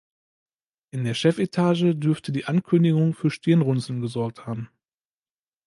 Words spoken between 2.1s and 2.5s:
die